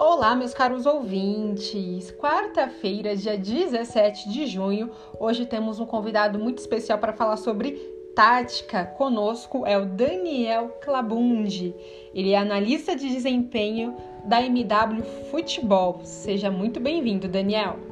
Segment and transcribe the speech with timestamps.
[0.00, 2.12] Olá, meus caros ouvintes!
[2.12, 7.72] Quarta-feira, dia 17 de junho, hoje temos um convidado muito especial para falar sobre
[8.14, 8.84] tática.
[8.84, 11.74] Conosco é o Daniel Clabundi.
[12.14, 15.02] Ele é analista de desempenho da MW
[15.32, 16.00] Futebol.
[16.04, 17.87] Seja muito bem-vindo, Daniel.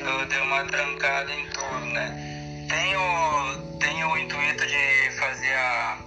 [0.00, 2.66] Eu dei uma trancada em tudo, né?
[2.68, 5.98] Tenho, tenho o intuito de fazer a,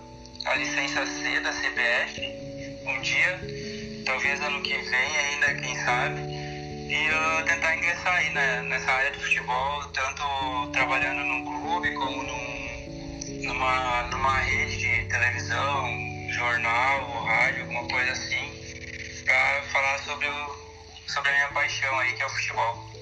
[0.46, 2.48] a licença C da CBF
[2.88, 3.40] um dia,
[4.06, 9.12] talvez ano que vem ainda, quem sabe, e uh, tentar ingressar aí né, nessa área
[9.12, 15.86] de futebol, tanto trabalhando num clube como num, numa, numa rede de televisão,
[16.32, 20.56] jornal, rádio, alguma coisa assim, para falar sobre, o,
[21.08, 22.97] sobre a minha paixão aí, que é o futebol.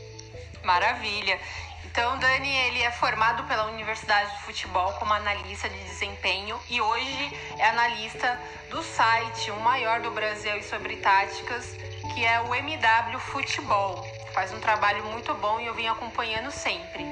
[0.65, 1.39] Maravilha!
[1.85, 7.39] Então, Dani, ele é formado pela Universidade de Futebol como analista de desempenho e hoje
[7.59, 11.77] é analista do site, o maior do Brasil e sobre táticas,
[12.13, 14.03] que é o MW Futebol.
[14.33, 17.05] Faz um trabalho muito bom e eu vim acompanhando sempre.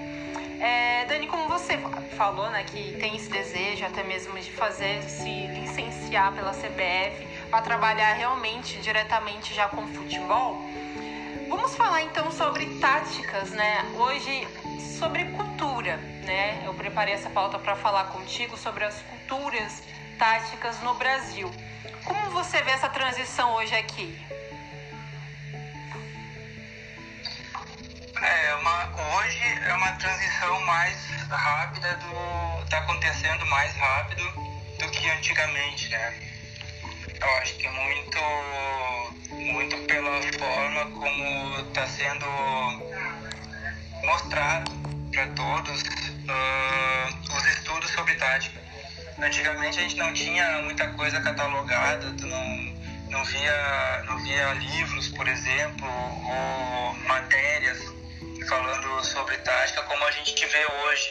[0.60, 1.78] É, Dani, como você
[2.18, 7.62] falou, né, que tem esse desejo até mesmo de fazer, se licenciar pela CBF para
[7.62, 10.60] trabalhar realmente diretamente já com futebol,
[11.56, 13.84] vamos falar então sobre táticas, né?
[13.96, 14.48] Hoje
[14.98, 16.64] sobre cultura, né?
[16.66, 19.84] Eu preparei essa pauta para falar contigo sobre as culturas
[20.18, 21.52] táticas no Brasil.
[22.06, 24.20] Como você vê essa transição hoje aqui?
[28.20, 34.24] É uma, hoje é uma transição mais rápida do tá acontecendo mais rápido
[34.80, 36.33] do que antigamente, né?
[37.24, 38.20] Eu acho que muito
[39.30, 42.26] muito pela forma como está sendo
[44.04, 44.72] mostrado
[45.12, 48.60] para todos uh, os estudos sobre tática.
[49.20, 52.46] Antigamente a gente não tinha muita coisa catalogada, tu não,
[53.10, 57.80] não, via, não via livros, por exemplo, ou matérias
[58.50, 61.10] falando sobre tática como a gente vê hoje.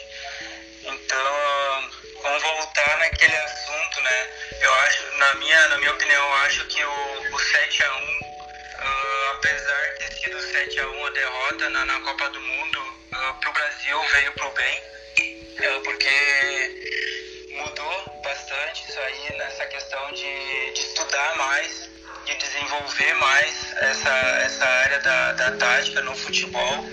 [0.83, 4.27] Então, vamos voltar naquele assunto, né?
[4.61, 7.99] Eu acho, na minha, na minha opinião, eu acho que o, o 7 a 1
[7.99, 12.79] uh, apesar de ter sido 7 a 1 a derrota na, na Copa do Mundo,
[12.79, 19.65] uh, para o Brasil veio para o bem, uh, porque mudou bastante isso aí nessa
[19.65, 21.89] questão de, de estudar mais,
[22.25, 26.85] de desenvolver mais essa, essa área da, da tática no futebol.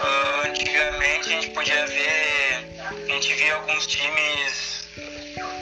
[0.00, 4.88] Uh, antigamente a gente podia ver, a gente via alguns times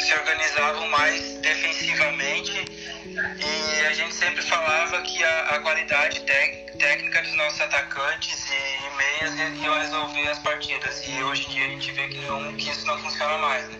[0.00, 2.64] se organizavam mais defensivamente
[3.06, 9.62] e a gente sempre falava que a, a qualidade técnica dos nossos atacantes e meias
[9.62, 11.02] iam resolver as partidas.
[11.06, 13.68] E hoje em dia a gente vê que, não, que isso não funciona mais.
[13.68, 13.78] Né?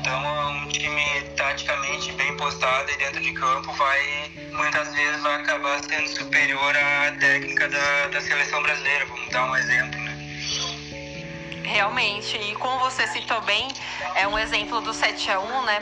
[0.00, 5.82] Então um time taticamente bem postado e dentro de campo vai muitas vezes vai acabar
[5.84, 10.00] sendo superior à técnica da, da seleção brasileira, vamos dar um exemplo.
[10.00, 10.10] Né?
[11.64, 13.68] Realmente, e como você citou bem,
[14.14, 15.80] é um exemplo do 7 a 1 né?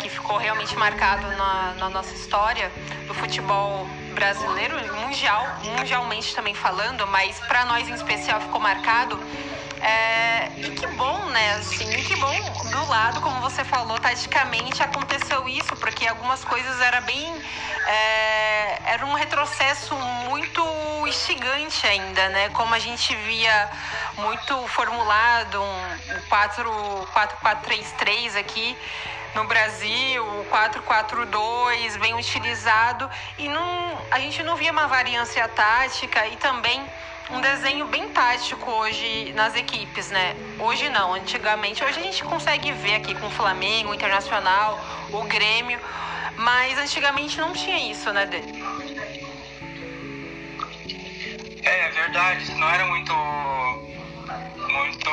[0.00, 2.70] Que ficou realmente marcado na, na nossa história
[3.08, 5.44] do futebol brasileiro, mundial,
[5.76, 9.18] mundialmente também falando, mas para nós em especial ficou marcado.
[9.80, 11.54] É, e que bom, né?
[11.54, 17.02] Assim, que bom do lado, como você falou, taticamente aconteceu isso, porque algumas coisas era
[17.02, 17.30] bem.
[17.86, 20.64] É, era um retrocesso muito
[21.06, 22.48] instigante ainda, né?
[22.50, 23.70] Como a gente via
[24.16, 25.98] muito formulado um,
[26.30, 28.74] 4-4-3-3 aqui
[29.34, 36.26] no Brasil, o 4-4-2 bem utilizado e não, a gente não via uma variância tática
[36.26, 36.82] e também
[37.30, 40.34] um desenho bem tático hoje nas equipes, né?
[40.58, 41.82] Hoje não, antigamente.
[41.84, 44.78] Hoje a gente consegue ver aqui com o Flamengo, o Internacional,
[45.12, 45.78] o Grêmio,
[46.36, 48.42] mas antigamente não tinha isso, né, Dê?
[51.62, 53.12] É, é verdade, não era muito
[54.72, 55.10] muito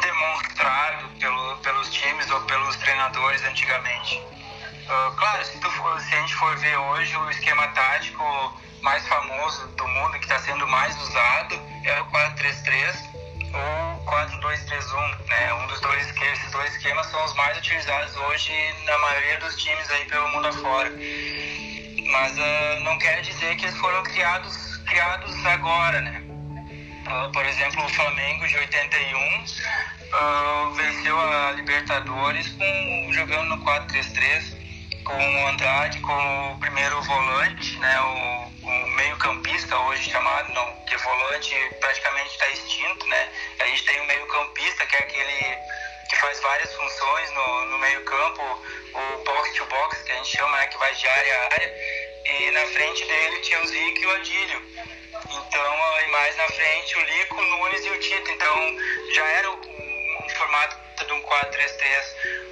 [0.00, 4.16] demonstrado pelo, pelos times ou pelos treinadores antigamente.
[4.16, 8.24] Uh, claro, se, for, se, a gente for ver hoje o esquema tático
[8.82, 13.12] mais famoso do mundo, que está sendo mais usado, é o 4-3-3
[13.54, 15.26] ou 4-2-3-1.
[15.26, 15.54] Né?
[15.54, 18.52] Um dos dois, esses dois esquemas são os mais utilizados hoje
[18.84, 20.90] na maioria dos times aí pelo mundo afora.
[22.10, 26.22] Mas uh, não quer dizer que eles foram criados, criados agora, né?
[27.06, 34.62] Uh, por exemplo, o Flamengo de 81 uh, venceu a Libertadores com, jogando no 4-3-3
[35.04, 38.31] com o Andrade como primeiro volante, né, o
[39.02, 43.28] meio-campista hoje chamado, não, que volante praticamente está extinto, né?
[43.58, 45.58] A gente tem o meio-campista, que é aquele
[46.08, 48.42] que faz várias funções no, no meio-campo,
[48.94, 51.74] o box-to-box, que a gente chama, né, que vai de área a área,
[52.26, 54.62] e na frente dele tinha o Zico e o Adílio.
[55.30, 58.30] Então, e mais na frente o Lico, o Nunes e o Tito.
[58.30, 58.78] Então,
[59.14, 62.04] já era um, um formato de um 4-3-3.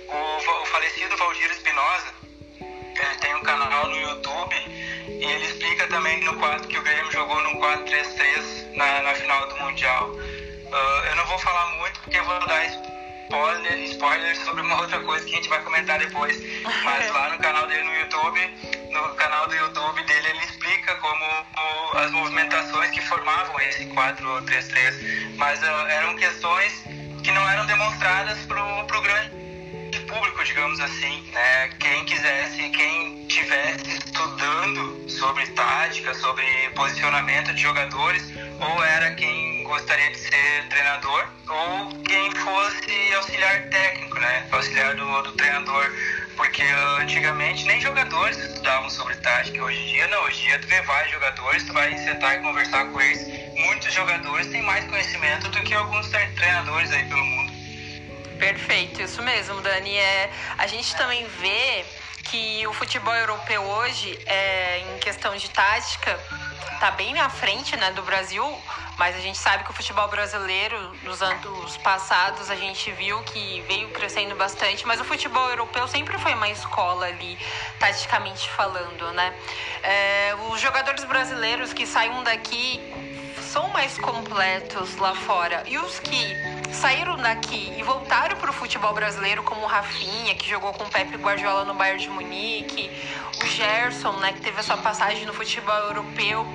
[0.08, 2.14] O, o falecido Valdir Espinosa,
[2.61, 4.79] ele tem um canal no YouTube
[5.20, 9.49] e ele explica também no quadro que o Grêmio jogou num 4-3-3 na, na final
[9.49, 10.08] do Mundial.
[10.08, 14.99] Uh, eu não vou falar muito porque eu vou dar spoiler, spoiler sobre uma outra
[15.00, 16.40] coisa que a gente vai comentar depois.
[16.84, 18.40] Mas lá no canal dele no YouTube,
[18.90, 21.25] no canal do YouTube dele, ele explica como,
[21.55, 25.37] como as movimentações que formavam esse 4-3-3.
[25.37, 26.82] Mas uh, eram questões
[27.23, 31.69] que não eram demonstradas para o grande público, digamos assim, né?
[31.78, 32.05] Quem
[35.20, 36.44] sobre tática, sobre
[36.75, 38.25] posicionamento de jogadores,
[38.58, 44.49] ou era quem gostaria de ser treinador, ou quem fosse auxiliar técnico, né?
[44.50, 45.93] Auxiliar do, do treinador.
[46.37, 46.62] Porque
[47.02, 49.62] antigamente nem jogadores estudavam sobre tática.
[49.62, 52.43] Hoje em dia não, hoje em dia tu vê vários jogadores, tu vai sentar e
[52.43, 53.20] conversar com eles.
[53.58, 57.52] Muitos jogadores têm mais conhecimento do que alguns treinadores aí pelo mundo.
[58.38, 59.94] Perfeito, isso mesmo, Dani.
[59.99, 61.84] É, a gente também vê
[62.25, 66.19] que o futebol europeu hoje, é, em questão de tática,
[66.72, 68.44] está bem na frente né, do Brasil,
[68.99, 73.62] mas a gente sabe que o futebol brasileiro, nos anos passados, a gente viu que
[73.69, 77.38] veio crescendo bastante, mas o futebol europeu sempre foi uma escola ali,
[77.78, 79.34] taticamente falando, né?
[79.82, 82.81] É, os jogadores brasileiros que saem daqui
[83.43, 88.93] são mais completos lá fora, e os que saíram daqui e voltaram para o futebol
[88.93, 92.90] brasileiro, como o Rafinha, que jogou com o Pepe Guardiola no Bayern de Munique,
[93.43, 96.46] o Gerson, né, que teve a sua passagem no futebol europeu,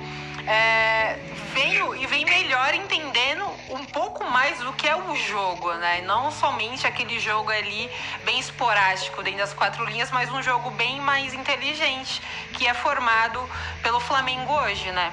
[0.46, 1.18] é,
[1.52, 6.02] veio e vem melhor entendendo um pouco mais do que é o jogo, né?
[6.02, 7.90] Não somente aquele jogo ali
[8.24, 12.22] bem esporádico dentro das quatro linhas, mas um jogo bem mais inteligente,
[12.52, 13.42] que é formado
[13.82, 15.12] pelo Flamengo hoje, né?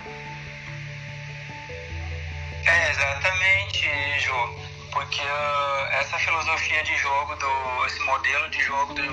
[2.65, 4.62] É, exatamente, Ju
[4.93, 9.03] porque uh, essa filosofia de jogo, do, esse modelo de jogo do,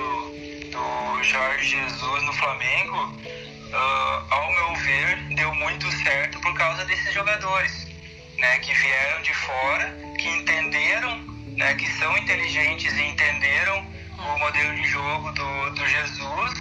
[0.71, 7.13] do Jorge Jesus no Flamengo, uh, ao meu ver, deu muito certo por causa desses
[7.15, 7.89] jogadores,
[8.37, 11.19] né, que vieram de fora, que entenderam,
[11.57, 13.79] né, que são inteligentes e entenderam
[14.19, 16.53] o modelo de jogo do, do Jesus,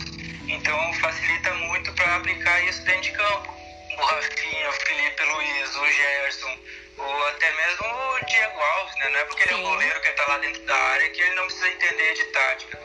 [0.47, 3.53] então facilita muito para aplicar isso dentro de campo.
[3.97, 6.57] O Rafinha, o Felipe Luiz, o Gerson,
[6.99, 9.09] ou até mesmo o Diego Alves, né?
[9.09, 9.49] Não é porque Sim.
[9.49, 12.13] ele é um goleiro que está lá dentro da área que ele não precisa entender
[12.13, 12.79] de tática.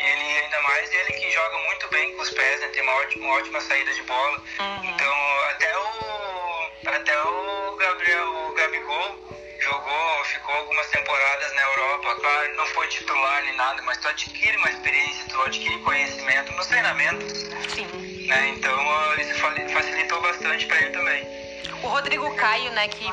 [0.00, 2.68] Ele, ainda mais ele que joga muito bem com os pés, né?
[2.68, 4.38] Tem uma ótima, uma ótima saída de bola.
[4.58, 4.84] Uhum.
[4.84, 5.14] Então,
[5.50, 12.14] até o, até o Gabriel, o Gabigol jogou, ficou algumas temporadas na Europa.
[12.16, 16.66] Claro, não foi titular nem nada, mas tu adquire uma experiência, tu adquire conhecimento nos
[16.66, 17.38] treinamentos.
[17.74, 17.86] Sim.
[18.26, 18.48] Né?
[18.56, 21.39] Então, isso facilitou bastante para ele também.
[21.82, 23.06] O Rodrigo Caio, né, que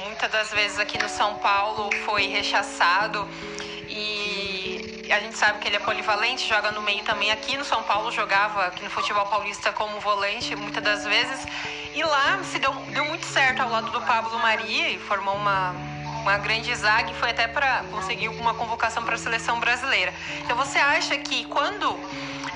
[0.00, 3.28] muitas das vezes aqui no São Paulo foi rechaçado
[3.88, 7.82] e a gente sabe que ele é polivalente, joga no meio também aqui no São
[7.82, 11.46] Paulo, jogava aqui no futebol paulista como volante muitas das vezes.
[11.94, 15.74] E lá se deu, deu muito certo ao lado do Pablo Maria e formou uma,
[16.24, 20.12] uma grande zaga e foi até para conseguir uma convocação para a seleção brasileira.
[20.42, 22.00] Então você acha que quando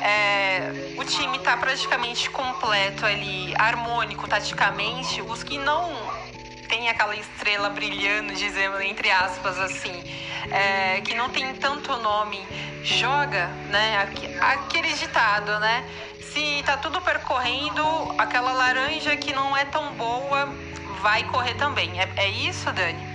[0.01, 5.93] é, o time está praticamente completo ali, harmônico taticamente, os que não
[6.67, 10.03] tem aquela estrela brilhando, dizendo entre aspas assim,
[10.51, 12.43] é, que não tem tanto nome,
[12.83, 14.09] joga, né?
[14.41, 15.85] Aquele ditado, né?
[16.23, 17.83] Se tá tudo percorrendo,
[18.17, 20.47] aquela laranja que não é tão boa
[21.03, 22.01] vai correr também.
[22.01, 23.08] É, é isso, Dani?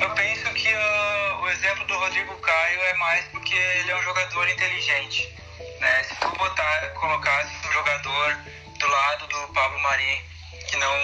[0.00, 4.02] Eu penso que uh, o exemplo do Rodrigo Caio é mais porque ele é um
[4.02, 5.34] jogador inteligente.
[5.80, 6.02] Né?
[6.04, 8.38] Se tu botar, colocasse um jogador
[8.78, 10.24] do lado do Pablo Mari
[10.68, 10.94] que não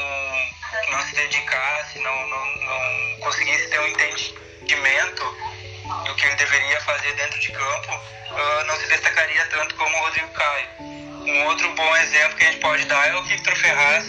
[0.91, 5.23] não se dedicasse, não, não, não conseguisse ter um entendimento
[6.05, 10.01] do que ele deveria fazer dentro de campo, uh, não se destacaria tanto como o
[10.01, 10.69] Rodrigo Caio.
[11.26, 14.04] Um outro bom exemplo que a gente pode dar é o Victor Ferraz,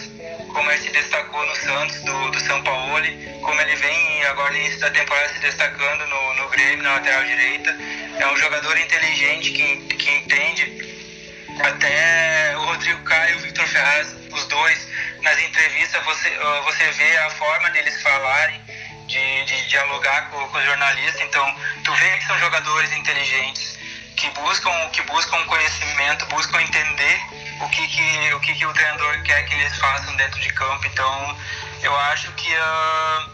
[0.54, 3.06] como ele se destacou no Santos, do, do São Paulo,
[3.42, 7.24] como ele vem agora no início da temporada se destacando no, no Grêmio, na lateral
[7.24, 7.74] direita.
[8.20, 10.96] É um jogador inteligente que, que entende.
[11.64, 14.88] Até o Rodrigo Caio e o Victor Ferraz, os dois,
[15.22, 16.30] nas entrevistas você,
[16.66, 18.62] você vê a forma deles falarem,
[19.08, 21.22] de, de dialogar com, com os jornalistas.
[21.22, 23.75] Então, tu vê que são jogadores inteligentes,
[24.16, 27.22] que buscam, que buscam conhecimento, buscam entender
[27.62, 30.86] o que, que, o, que, que o treinador quer que eles façam dentro de campo.
[30.88, 31.38] Então,
[31.82, 33.30] eu acho que uh,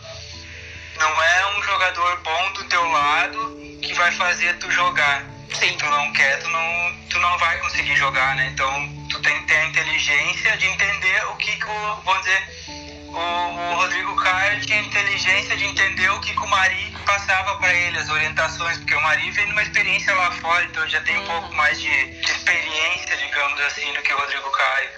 [0.99, 5.23] não é um jogador bom do teu lado que vai fazer tu jogar.
[5.53, 8.47] Se tu não quer, tu não, tu não vai conseguir jogar, né?
[8.53, 12.80] Então, tu tem que ter a inteligência de entender o que, que o, vamos dizer,
[13.13, 17.73] o, o Rodrigo Caio tinha inteligência de entender o que, que o Mari passava para
[17.73, 21.25] ele, as orientações, porque o Mari vem numa experiência lá fora, então já tem um
[21.25, 24.89] pouco mais de, de experiência, digamos assim, do que o Rodrigo Caio.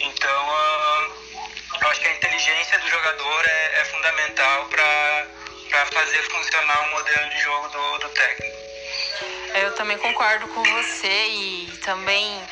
[0.00, 1.46] Então, uh,
[1.80, 7.30] eu acho que a inteligência do jogador é, é fundamental para fazer funcionar o modelo
[7.30, 8.56] de jogo do, do técnico.
[9.54, 12.42] Eu também concordo com você e também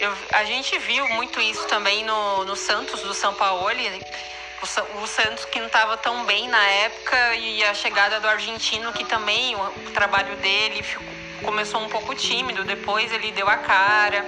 [0.00, 5.06] eu, a gente viu muito isso também no, no Santos do São Paulo o, o
[5.06, 9.54] Santos que não estava tão bem na época e a chegada do argentino que também
[9.54, 14.24] o, o trabalho dele ficou, começou um pouco tímido, depois ele deu a cara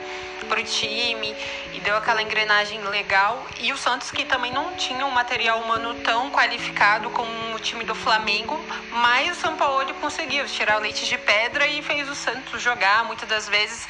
[0.48, 1.34] pro time
[1.74, 3.46] e deu aquela engrenagem legal.
[3.60, 7.84] E o Santos que também não tinha um material humano tão qualificado como o time
[7.84, 8.58] do Flamengo,
[8.90, 13.04] mas o São Paulo conseguiu tirar o leite de pedra e fez o Santos jogar.
[13.04, 13.86] Muitas das vezes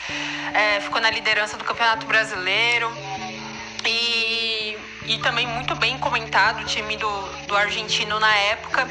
[0.53, 2.93] é, ficou na liderança do Campeonato Brasileiro.
[3.87, 8.87] E, e também muito bem comentado o time do, do argentino na época.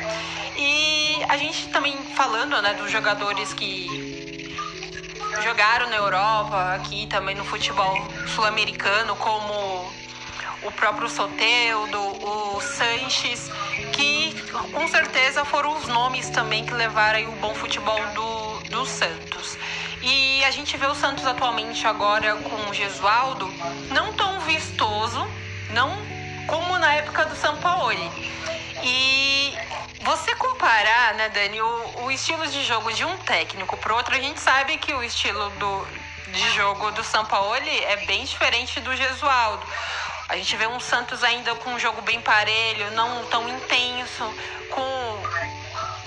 [0.57, 4.06] E a gente também falando né, dos jogadores que
[5.41, 7.95] jogaram na Europa, aqui também no futebol
[8.35, 9.91] sul-americano, como
[10.63, 13.49] o próprio Soteudo, o Sanches,
[13.93, 14.35] que
[14.73, 19.57] com certeza foram os nomes também que levaram o bom futebol do, do Santos.
[20.01, 23.47] E a gente vê o Santos atualmente agora com o Gesualdo
[23.91, 25.27] não tão vistoso,
[25.71, 25.97] não
[26.47, 27.93] como na época do São Paulo.
[28.83, 29.53] E
[30.01, 34.19] você comparar, né, Dani, o, o estilo de jogo de um técnico para outro, a
[34.19, 35.87] gente sabe que o estilo do,
[36.27, 39.65] de jogo do São Paulo é bem diferente do Gesualdo.
[40.29, 44.33] A gente vê um Santos ainda com um jogo bem parelho, não tão intenso,
[44.69, 45.17] com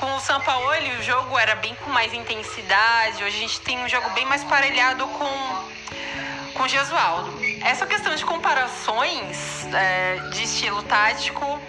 [0.01, 3.23] com o São Paulo o jogo era bem com mais intensidade.
[3.23, 7.39] Hoje a gente tem um jogo bem mais parelhado com, com o Gesualdo.
[7.63, 11.61] Essa questão de comparações é, de estilo tático,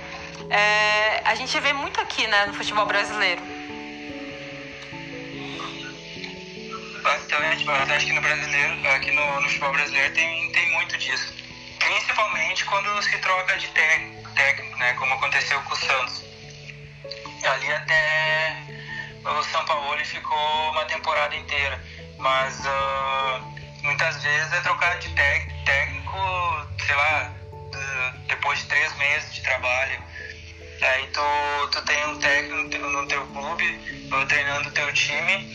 [0.51, 3.41] é, a gente vê muito aqui né, no futebol brasileiro.
[7.01, 11.33] Bastante, mas acho que no brasileiro, aqui no, no futebol brasileiro tem, tem muito disso.
[11.79, 16.31] Principalmente quando se troca de técnico, né, como aconteceu com o Santos
[17.47, 18.57] ali até
[19.23, 21.79] o São Paulo ficou uma temporada inteira.
[22.17, 23.41] Mas uh,
[23.83, 26.17] muitas vezes é trocar de técnico,
[26.85, 27.31] sei lá,
[28.27, 30.10] depois de três meses de trabalho.
[30.81, 33.79] Aí tu, tu tem um técnico no teu clube,
[34.27, 35.45] treinando o teu time,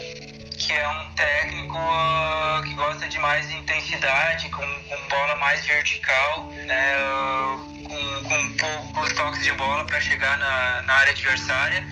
[0.56, 6.44] que é um técnico uh, que gosta de mais intensidade, com, com bola mais vertical,
[6.66, 6.96] né?
[6.98, 11.84] Uh, com, com poucos toques de bola para chegar na, na área adversária.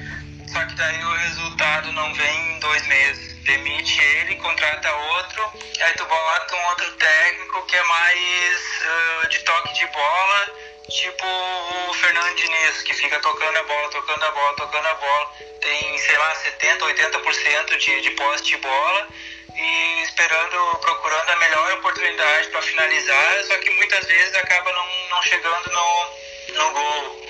[0.46, 3.34] Só que daí o resultado não vem em dois meses.
[3.42, 9.38] Demite ele, contrata outro, aí tu bota um outro técnico que é mais uh, de
[9.40, 10.46] toque de bola,
[10.88, 11.26] tipo
[11.88, 15.32] o Fernando Diniz, que fica tocando a bola, tocando a bola, tocando a bola.
[15.60, 19.08] Tem, sei lá, 70, 80% de, de posse de bola
[19.56, 25.22] e esperando, procurando a melhor oportunidade para finalizar, só que muitas vezes acaba não, não
[25.22, 27.24] chegando no, no gol.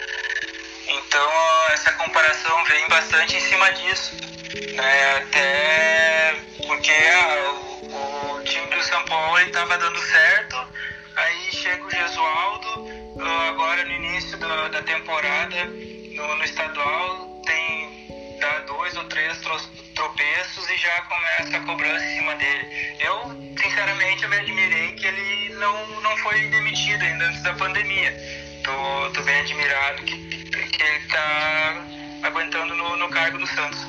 [0.87, 1.31] Então
[1.73, 4.15] essa comparação vem bastante em cima disso,
[4.75, 5.17] né?
[5.17, 6.35] até
[6.67, 10.69] porque ah, o, o, time do São Paulo estava dando certo,
[11.17, 18.05] aí chega o Gesualdo, agora no início da, da temporada, no, no estadual, tem
[18.41, 19.41] dá dois ou três
[19.95, 22.97] tropeços e já começa a cobrança em cima dele.
[23.01, 28.15] Eu, sinceramente, eu me admirei que ele não, não foi demitido ainda antes da pandemia.
[28.63, 31.85] Tô, tô bem admirado que, que ele tá
[32.23, 33.81] aguentando no, no cargo do Santos.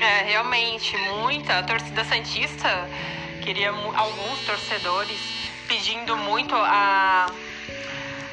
[0.00, 1.58] É, realmente, muita.
[1.58, 2.88] A torcida Santista
[3.42, 5.18] queria alguns torcedores
[5.68, 7.26] pedindo muito a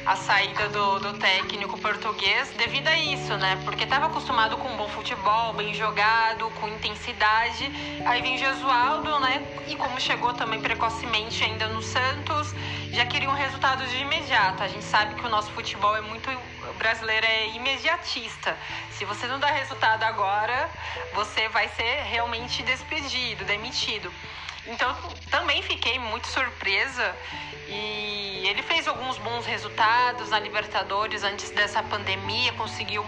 [0.06, 3.60] a saída do, do técnico português devido a isso, né?
[3.64, 7.68] Porque estava acostumado com um bom futebol, bem jogado, com intensidade.
[8.06, 9.44] Aí vem Jesualdo, né?
[9.66, 12.54] E como chegou também precocemente ainda no Santos,
[12.92, 14.62] já queria um resultado de imediato.
[14.62, 16.30] A gente sabe que o nosso futebol é muito
[16.78, 18.56] brasileiro é imediatista.
[18.92, 20.70] Se você não dá resultado agora,
[21.14, 24.12] você vai ser realmente despedido, demitido.
[24.66, 24.94] Então
[25.30, 27.16] também fiquei muito surpresa
[27.68, 33.04] e ele fez alguns bons resultados na Libertadores antes dessa pandemia, conseguiu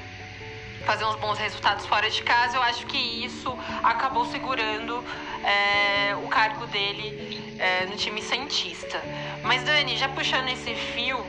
[0.85, 2.57] fazer uns bons resultados fora de casa.
[2.57, 5.05] Eu acho que isso acabou segurando
[5.45, 9.03] é, o cargo dele é, no time cientista.
[9.43, 11.25] Mas Dani, já puxando esse fio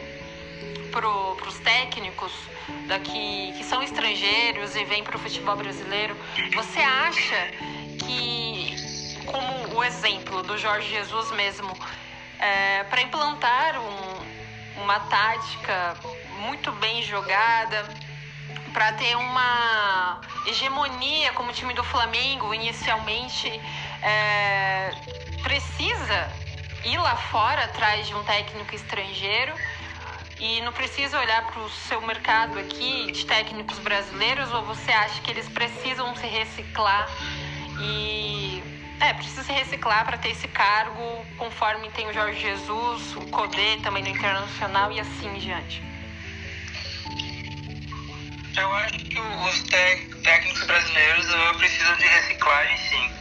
[0.91, 2.31] para os técnicos
[2.87, 6.15] daqui que são estrangeiros e vêm para o futebol brasileiro,
[6.53, 7.51] você acha
[8.05, 8.75] que
[9.31, 11.77] como o exemplo do Jorge Jesus mesmo,
[12.39, 15.95] é, para implantar um, uma tática
[16.39, 17.85] muito bem jogada,
[18.73, 23.49] para ter uma hegemonia como o time do Flamengo inicialmente
[24.01, 24.91] é,
[25.43, 26.31] precisa
[26.85, 29.53] ir lá fora atrás de um técnico estrangeiro
[30.39, 35.21] e não precisa olhar para o seu mercado aqui de técnicos brasileiros ou você acha
[35.21, 37.09] que eles precisam se reciclar
[37.81, 38.58] e
[38.99, 43.77] é, precisa se reciclar para ter esse cargo, conforme tem o Jorge Jesus, o Codê
[43.83, 45.81] também no Internacional e assim em diante.
[48.57, 51.27] Eu acho que os técnicos brasileiros
[51.57, 53.11] precisam de reciclagem, sim.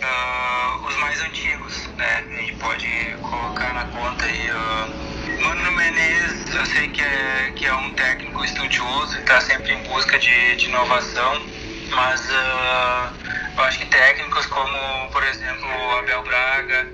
[0.00, 2.24] Uh, os mais antigos, né?
[2.30, 4.50] A gente pode colocar na conta aí.
[4.50, 9.72] Uh, Mano Menezes, eu sei que é, que é um técnico estudioso e está sempre
[9.72, 11.42] em busca de, de inovação,
[11.90, 13.12] mas uh,
[13.58, 16.88] eu acho que técnicos como, por exemplo, o Abel Braga,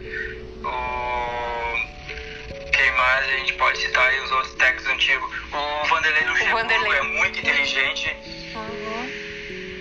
[0.64, 1.14] o
[2.72, 5.30] quem mais a gente pode citar aí os outros técnicos antigos.
[5.52, 8.16] O Vanderlei Luxemburgo é muito inteligente.
[8.54, 9.10] Uhum.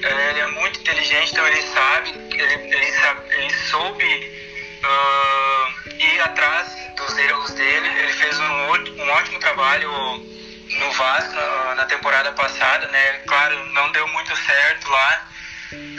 [0.03, 4.47] Ele é muito inteligente, então ele sabe, ele, ele, sabe, ele soube
[4.83, 7.87] uh, ir atrás dos erros dele.
[7.87, 13.21] Ele fez um, um ótimo trabalho no Vasco na, na temporada passada, né?
[13.25, 15.32] Claro, não deu muito certo lá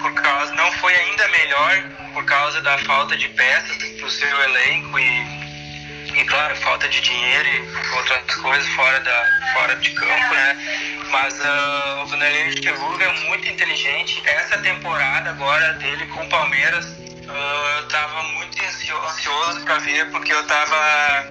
[0.00, 4.42] por causa não foi ainda melhor por causa da falta de peças para o seu
[4.42, 10.34] elenco e, e claro falta de dinheiro e outras coisas fora da fora de campo
[10.34, 10.94] né?
[11.10, 14.20] Mas uh, o Vanderlei Luxemburgo é muito inteligente.
[14.26, 20.32] Essa temporada agora dele com o Palmeiras uh, eu estava muito ansioso para ver porque
[20.32, 21.30] eu estava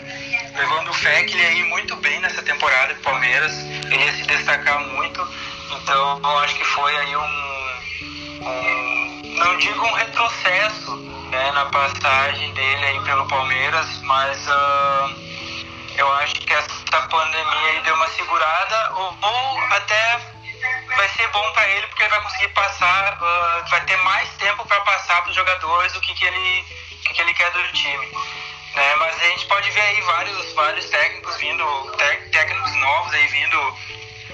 [0.56, 3.54] levando fé que ele ia ir muito bem nessa temporada com o Palmeiras.
[3.92, 5.28] Ele ia se destacar muito.
[5.82, 7.53] Então eu acho que foi aí um
[8.44, 10.96] não digo um retrocesso
[11.32, 15.16] né, na passagem dele aí pelo Palmeiras, mas uh,
[15.98, 20.20] eu acho que essa pandemia aí deu uma segurada ou, ou até
[20.96, 24.66] vai ser bom para ele porque ele vai conseguir passar, uh, vai ter mais tempo
[24.66, 26.64] para passar para os jogadores o que, que, ele,
[27.04, 28.08] que, que ele quer do time.
[28.76, 28.96] Né?
[28.96, 31.92] Mas a gente pode ver aí vários, vários técnicos vindo,
[32.32, 33.78] técnicos novos aí vindo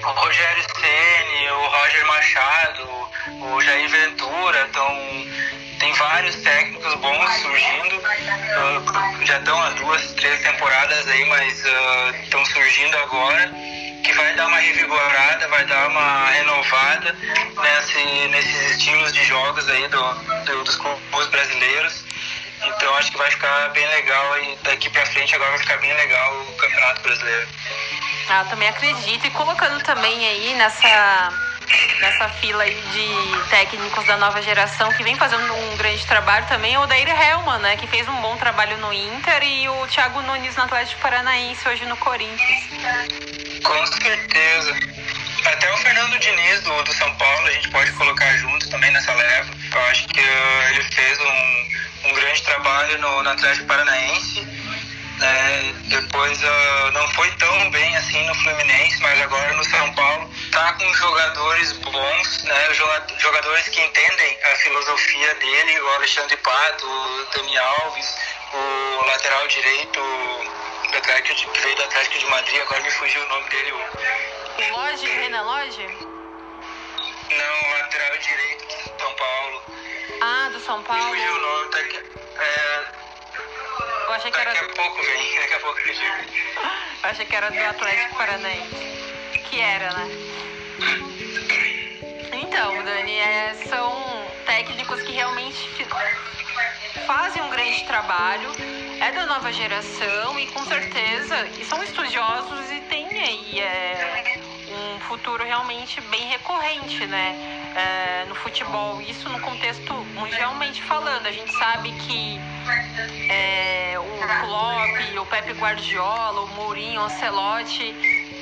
[0.04, 3.10] o Rogério Ceni, o Roger Machado,
[3.42, 5.28] o Jair Ventura, então
[5.80, 7.96] tem vários técnicos bons surgindo.
[7.98, 11.66] Uh, já estão há duas, três temporadas aí, mas
[12.24, 13.52] estão uh, surgindo agora,
[14.04, 17.16] que vai dar uma revigorada, vai dar uma renovada
[17.62, 20.14] nesse, nesses estilos de jogos aí do,
[20.46, 22.06] do, dos clubes brasileiros.
[22.62, 25.94] Então acho que vai ficar bem legal e daqui para frente agora vai ficar bem
[25.94, 27.48] legal o Campeonato Brasileiro.
[28.30, 29.26] Ah, também acredito.
[29.26, 31.34] E colocando também aí nessa,
[32.00, 36.76] nessa fila aí de técnicos da nova geração que vem fazendo um grande trabalho também
[36.76, 37.76] é o Daír Helman, né?
[37.76, 41.86] Que fez um bom trabalho no Inter e o Thiago Nunes no Atlético Paranaense hoje
[41.86, 42.70] no Corinthians.
[43.64, 44.76] Com certeza.
[45.46, 49.12] Até o Fernando Diniz do, do São Paulo a gente pode colocar junto também nessa
[49.14, 49.52] leva.
[49.74, 54.59] Eu acho que uh, ele fez um, um grande trabalho no, no Atlético Paranaense
[55.20, 55.74] né?
[55.86, 60.74] Depois uh, não foi tão bem assim no Fluminense, mas agora no São Paulo tá
[60.74, 62.74] com jogadores bons, né?
[63.18, 68.18] Jogadores que entendem a filosofia dele, o Alexandre Pato, o Dani Alves,
[68.54, 70.00] o lateral direito
[70.92, 73.72] do Atlético, que veio do Atlético de Madrid, agora me fugiu o nome dele.
[73.72, 75.88] O, o Loge, Renan Loge?
[77.30, 79.62] Não, lateral direito do São Paulo.
[80.22, 81.04] Ah, do São Paulo.
[81.04, 82.04] Me fugiu o nome, tá aqui.
[82.40, 82.99] É,
[84.08, 84.54] eu achei que era.
[84.54, 86.16] Daqui a pouco vem, daqui a pouco eu digo.
[87.04, 88.76] Eu achei que era do Atlético Paranaense.
[89.50, 90.10] Que era, né?
[92.34, 95.88] Então, Dani, é, são técnicos que realmente
[97.06, 98.50] fazem um grande trabalho.
[99.02, 104.40] é da nova geração e com certeza e são estudiosos e tem aí é,
[104.70, 107.74] um futuro realmente bem recorrente, né?
[107.76, 112.40] É, no futebol, isso no contexto mundialmente falando, a gente sabe que
[113.30, 117.96] é, o Klopp, o Pepe Guardiola, o Mourinho, o Ancelotti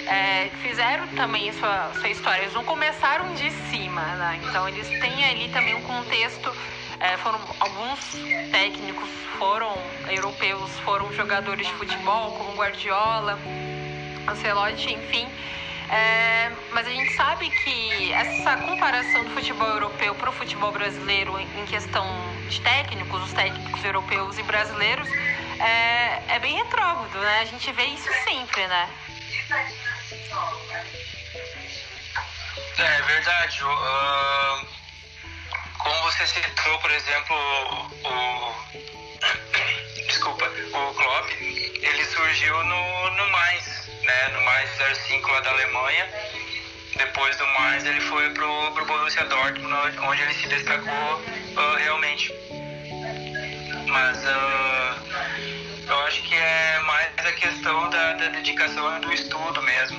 [0.07, 2.41] é, fizeram também sua, sua história.
[2.41, 4.39] Eles não começaram de cima, né?
[4.43, 6.51] Então eles têm ali também um contexto.
[6.99, 7.99] É, foram alguns
[8.51, 9.77] técnicos foram
[10.09, 13.37] europeus, foram jogadores de futebol, como Guardiola,
[14.27, 15.27] Ancelotti, enfim.
[15.89, 21.39] É, mas a gente sabe que essa comparação do futebol europeu para o futebol brasileiro
[21.39, 22.05] em questão
[22.49, 25.07] de técnicos, os técnicos europeus e brasileiros,
[25.59, 27.39] é, é bem retrógrado, né?
[27.41, 28.89] A gente vê isso sempre, né?
[32.77, 33.63] É verdade.
[33.63, 34.67] Uh,
[35.77, 37.35] como você citou, por exemplo,
[38.03, 38.53] o.
[40.07, 44.27] Desculpa, o Klopp, ele surgiu no, no Mais, né?
[44.29, 44.69] No Mais
[45.07, 46.07] 05 lá da Alemanha.
[46.95, 52.33] Depois do Mais, ele foi pro, pro Borussia Dortmund, onde ele se destacou uh, realmente.
[53.87, 59.61] Mas uh, eu acho que é mais a questão da, da dedicação e do estudo
[59.61, 59.97] mesmo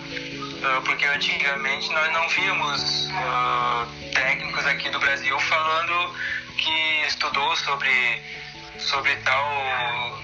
[0.63, 6.15] ah, porque antigamente nós não víamos uh, técnicos aqui do Brasil falando
[6.57, 8.23] que estudou sobre,
[8.79, 10.19] sobre tal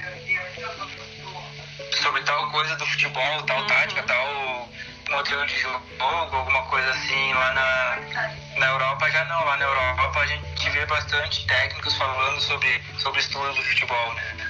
[2.15, 3.67] sobre tal coisa do futebol, tal uhum.
[3.67, 4.69] tática, tal
[5.11, 10.21] modelo de jogo, alguma coisa assim lá na, na Europa já não, lá na Europa
[10.21, 14.49] a gente vê bastante técnicos falando sobre, sobre estudo do futebol, né?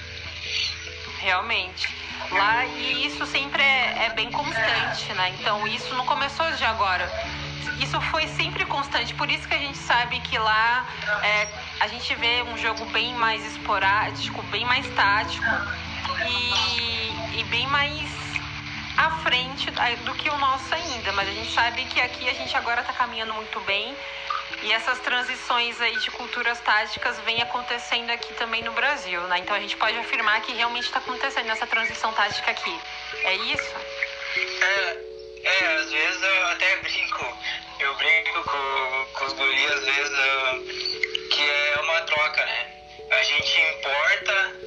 [1.19, 1.89] Realmente
[2.31, 5.35] lá e isso sempre é, é bem constante, né?
[5.39, 7.11] Então isso não começou de agora.
[7.79, 10.87] Isso foi sempre constante, por isso que a gente sabe que lá
[11.23, 11.47] é,
[11.79, 15.43] a gente vê um jogo bem mais esporádico, bem mais tático
[16.27, 18.01] e, e bem mais
[18.97, 19.69] à frente
[20.05, 21.11] do que o nosso ainda.
[21.11, 23.95] Mas a gente sabe que aqui a gente agora está caminhando muito bem
[24.63, 29.39] e essas transições aí de culturas táticas vêm acontecendo aqui também no Brasil, né?
[29.39, 32.79] Então a gente pode afirmar que realmente está acontecendo essa transição tática aqui.
[33.23, 33.75] É isso?
[34.61, 34.97] É,
[35.43, 37.37] é, às vezes eu até brinco,
[37.79, 42.71] eu brinco com, com os guris, às vezes, que é uma troca, né?
[43.11, 44.64] A gente importa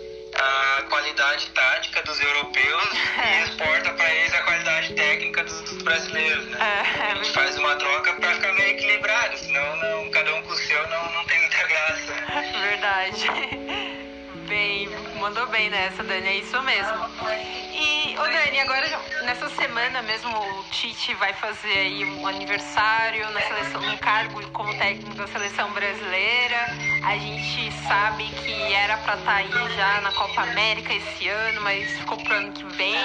[15.29, 16.97] mandou bem nessa, Dani, é isso mesmo.
[17.31, 18.89] E, ô Dani, agora
[19.27, 24.75] nessa semana mesmo o Tite vai fazer aí um aniversário na seleção, um cargo como
[24.79, 26.57] técnico da seleção brasileira.
[27.05, 31.61] A gente sabe que era para estar tá aí já na Copa América esse ano,
[31.61, 32.97] mas ficou pro ano que vem,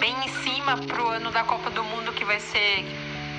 [0.00, 2.84] bem em cima pro ano da Copa do Mundo que vai ser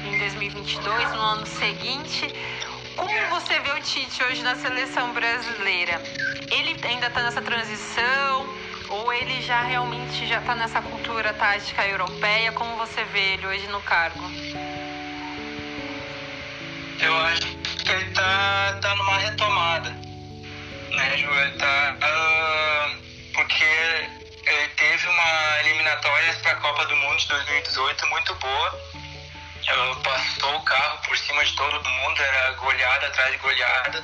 [0.04, 2.34] em 2022, no ano seguinte.
[3.00, 6.02] Como você vê o Tite hoje na seleção brasileira?
[6.52, 8.46] Ele ainda está nessa transição
[8.90, 12.52] ou ele já realmente já está nessa cultura tática europeia?
[12.52, 14.20] Como você vê ele hoje no cargo?
[17.00, 17.48] Eu acho
[17.86, 19.92] que ele está tá numa retomada,
[20.92, 21.32] né, Ju?
[21.32, 28.08] Ele tá, uh, porque ele teve uma eliminatória para a Copa do Mundo de 2018
[28.08, 28.99] muito boa
[30.03, 34.03] passou o carro por cima de todo mundo, era goleada atrás de goleada.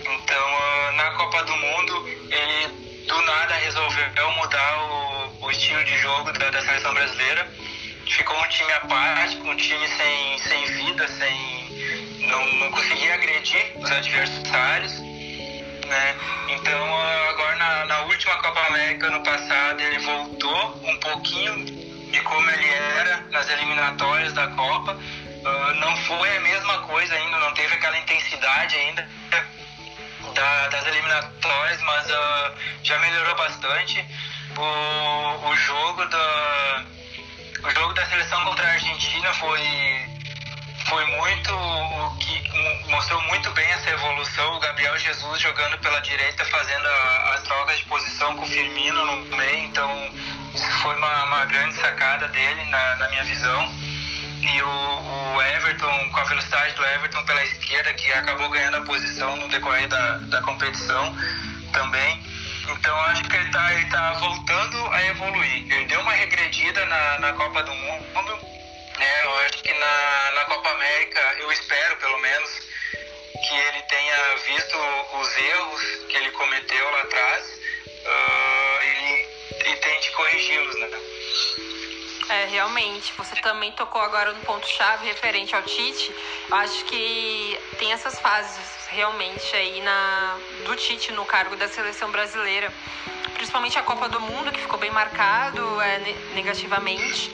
[0.00, 5.98] Então, uh, na Copa do Mundo, ele do nada resolveu mudar o, o estilo de
[5.98, 7.50] jogo da, da, seleção brasileira.
[8.06, 13.90] Ficou um time apático, um time sem, sem vida, sem não, não conseguia agredir os
[13.90, 14.92] adversários.
[15.00, 16.16] Né?
[16.48, 22.20] Então, uh, agora na, na última Copa América, no passado, ele voltou um pouquinho de
[22.20, 24.92] como ele era nas eliminatórias da Copa.
[24.94, 29.08] Uh, não foi a mesma coisa ainda, não teve aquela intensidade ainda
[30.34, 34.04] da, das eliminatórias, mas uh, já melhorou bastante.
[34.56, 36.84] O, o jogo da
[37.62, 40.06] o jogo da seleção contra a Argentina foi
[40.88, 44.56] foi muito o que mostrou muito bem essa evolução.
[44.56, 49.04] O Gabriel Jesus jogando pela direita, fazendo a, as trocas de posição com o Firmino
[49.04, 50.10] no meio, então
[50.88, 53.74] foi uma, uma grande sacada dele, na, na minha visão.
[54.40, 58.80] E o, o, Everton, com a velocidade do Everton pela esquerda, que acabou ganhando a
[58.82, 61.14] posição no decorrer da, da competição
[61.74, 62.22] também.
[62.70, 65.70] Então acho que ele está ele tá voltando a evoluir.
[65.70, 68.38] Ele deu uma regredida na, na Copa do Mundo.
[68.98, 69.24] Né?
[69.24, 72.50] Eu acho que na, na Copa América, eu espero pelo menos,
[73.46, 74.78] que ele tenha visto
[75.20, 77.58] os erros que ele cometeu lá atrás.
[78.06, 78.37] Uh,
[80.38, 80.88] corrigi-los, né?
[82.28, 86.14] É, realmente, você também tocou agora no ponto-chave referente ao Tite.
[86.48, 92.10] Eu acho que tem essas fases realmente aí na, do Tite no cargo da seleção
[92.10, 92.72] brasileira.
[93.34, 97.30] Principalmente a Copa do Mundo, que ficou bem marcado é, negativamente.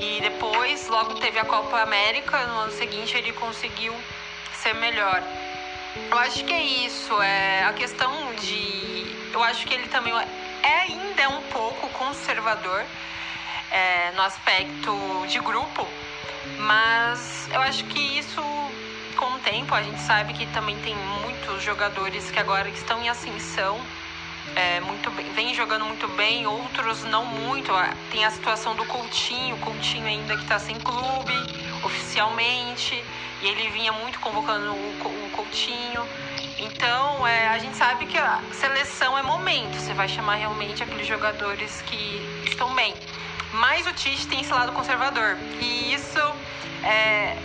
[0.00, 3.94] E depois, logo teve a Copa América, no ano seguinte ele conseguiu
[4.54, 5.22] ser melhor.
[6.10, 7.20] Eu acho que é isso.
[7.20, 9.28] É a questão de.
[9.32, 10.14] Eu acho que ele também
[10.62, 12.84] é ainda um pouco conservador
[13.70, 15.86] é, no aspecto de grupo,
[16.58, 18.42] mas eu acho que isso
[19.16, 23.08] com o tempo a gente sabe que também tem muitos jogadores que agora estão em
[23.08, 23.80] ascensão,
[24.54, 27.72] é, muito bem, vem jogando muito bem, outros não muito.
[28.10, 31.32] Tem a situação do Coutinho, o Coutinho ainda que está sem clube
[31.84, 33.04] oficialmente,
[33.42, 36.02] e ele vinha muito convocando o, o Coutinho.
[36.58, 41.06] Então, é, a gente sabe que a seleção é momento, você vai chamar realmente aqueles
[41.06, 42.94] jogadores que estão bem.
[43.52, 45.36] Mas o Tite tem esse lado conservador.
[45.60, 46.20] E isso
[46.84, 47.36] é,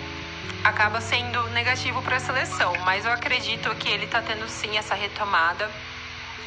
[0.64, 2.74] acaba sendo negativo para a seleção.
[2.80, 5.70] Mas eu acredito que ele está tendo sim essa retomada.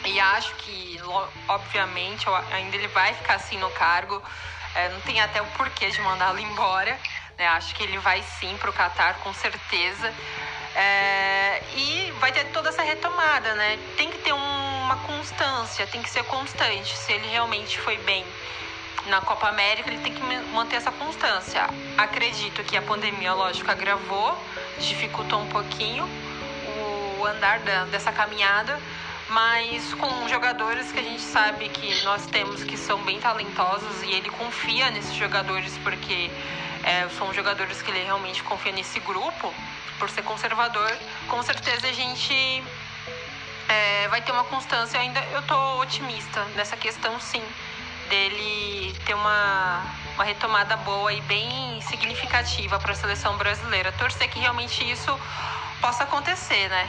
[0.04, 1.00] E acho que,
[1.48, 4.20] obviamente, ainda ele vai ficar assim no cargo.
[4.74, 6.98] É, não tem até o porquê de mandá-lo embora.
[7.38, 7.46] Né?
[7.48, 10.12] Acho que ele vai sim para o Qatar, com certeza.
[10.78, 13.78] É, e vai ter toda essa retomada, né?
[13.96, 18.22] Tem que ter um, uma constância, tem que ser constante se ele realmente foi bem
[19.06, 20.20] na Copa América, ele tem que
[20.52, 21.66] manter essa constância.
[21.96, 24.36] Acredito que a pandemia, lógico, agravou,
[24.78, 26.06] dificultou um pouquinho
[27.18, 28.78] o andar da, dessa caminhada,
[29.30, 34.10] mas com jogadores que a gente sabe que nós temos que são bem talentosos e
[34.10, 36.30] ele confia nesses jogadores porque
[36.86, 39.52] é, são jogadores que ele realmente confia nesse grupo,
[39.98, 40.96] por ser conservador,
[41.28, 42.62] com certeza a gente
[43.68, 44.98] é, vai ter uma constância.
[44.98, 47.42] ainda eu tô otimista nessa questão, sim
[48.08, 53.92] dele ter uma, uma retomada boa e bem significativa para a seleção brasileira.
[53.92, 55.18] Torcer que realmente isso
[55.80, 56.88] possa acontecer, né?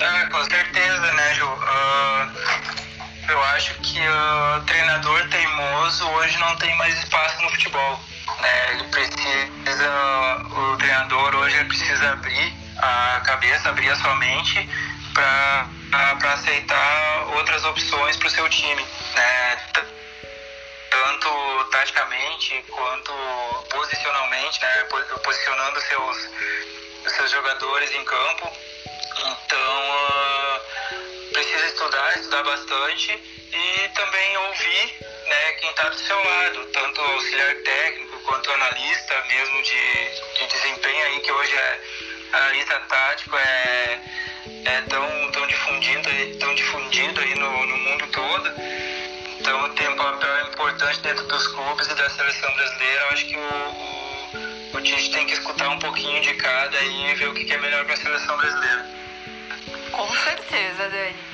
[0.00, 1.46] Ah, com certeza, né, Ju?
[1.46, 2.81] Uh,
[3.28, 8.00] eu acho que o uh, treinador teimoso hoje não tem mais espaço no futebol.
[8.40, 8.72] Né?
[8.72, 9.88] Ele precisa,
[10.50, 14.68] o treinador hoje precisa abrir a cabeça, abrir a sua mente
[15.14, 18.82] para aceitar outras opções para o seu time,
[19.14, 19.56] né?
[20.90, 23.12] tanto taticamente quanto
[23.70, 24.84] posicionalmente, né?
[25.22, 26.28] posicionando seus,
[27.16, 28.52] seus jogadores em campo.
[29.18, 30.31] Então precisa
[31.82, 33.20] estudar, estudar bastante
[33.52, 34.94] e também ouvir
[35.26, 41.06] né, quem está do seu lado, tanto auxiliar técnico quanto analista mesmo de, de desempenho
[41.06, 41.80] aí, que hoje é
[42.32, 44.00] analista tático, é
[44.64, 48.52] é tão, tão, difundido, tão difundido aí no, no mundo todo.
[49.40, 53.00] Então tem um papel importante dentro dos clubes e da seleção brasileira.
[53.02, 57.14] Eu acho que o, o, o Tite tem que escutar um pouquinho de cada e
[57.14, 58.86] ver o que é melhor para a seleção brasileira.
[59.92, 61.31] Com certeza, Dani.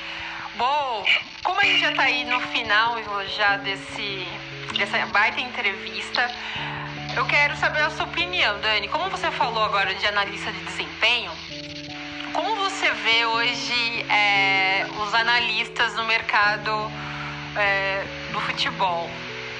[1.42, 2.97] Como a gente já está aí no final
[3.37, 4.27] já desse,
[4.77, 6.31] dessa baita entrevista,
[7.16, 8.88] eu quero saber a sua opinião, Dani.
[8.88, 11.31] Como você falou agora de analista de desempenho,
[12.33, 16.71] como você vê hoje é, os analistas no mercado
[17.57, 19.11] é, do futebol?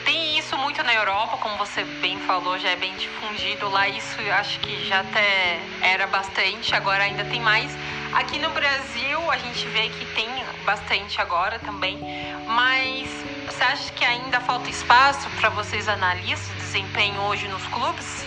[0.05, 3.89] Tem isso muito na Europa, como você bem falou, já é bem difundido lá.
[3.89, 7.71] Isso acho que já até era bastante, agora ainda tem mais.
[8.15, 10.29] Aqui no Brasil a gente vê que tem
[10.65, 11.99] bastante agora também,
[12.47, 13.09] mas
[13.47, 18.27] você acha que ainda falta espaço para vocês analistas de desempenho hoje nos clubes?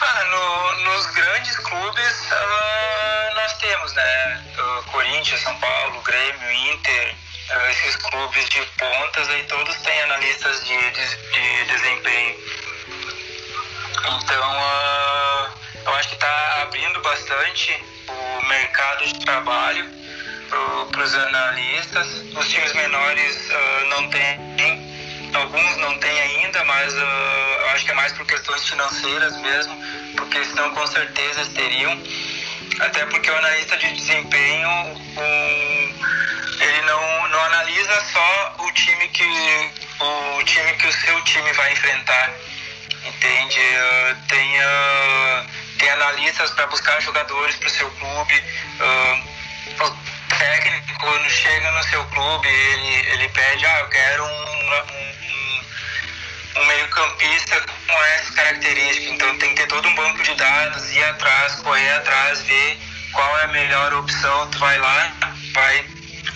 [0.00, 4.44] Ah, no, nos grandes clubes uh, nós temos, né?
[4.58, 7.14] Uh, Corinthians, São Paulo, Grêmio, Inter,
[7.50, 12.36] uh, esses clubes de pontas aí todos têm analistas de, de, de desempenho.
[14.04, 15.31] Então
[15.84, 19.86] eu acho que está abrindo bastante o mercado de trabalho
[20.90, 22.06] para os analistas.
[22.36, 23.48] Os times menores
[23.88, 29.36] não têm, alguns não têm ainda, mas eu acho que é mais por questões financeiras
[29.38, 32.00] mesmo porque senão com certeza teriam.
[32.80, 35.94] Até porque o analista de desempenho, um,
[36.60, 39.24] ele não, não analisa só o time que
[40.00, 42.32] o time que o seu time vai enfrentar,
[43.04, 43.60] entende?
[43.60, 44.58] Uh, tem,
[45.82, 48.44] tem analistas para buscar jogadores para o seu clube.
[48.78, 54.28] Uh, o técnico, quando chega no seu clube, ele, ele pede, ah, eu quero um,
[54.28, 55.12] um
[56.54, 59.10] um meio-campista com essa característica.
[59.10, 62.78] Então tem que ter todo um banco de dados, ir atrás, correr atrás, ver
[63.10, 65.12] qual é a melhor opção, tu vai lá,
[65.54, 65.86] vai